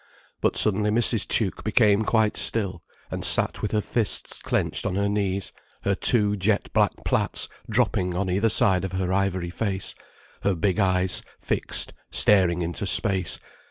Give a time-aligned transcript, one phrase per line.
[0.41, 1.27] But suddenly Mrs.
[1.27, 6.35] Tuke became quite still, and sat with her fists clenched on her knees, her two
[6.35, 9.93] jet black plaits dropping on either side of her ivory face,
[10.41, 13.37] her big eyes fixed staring into space.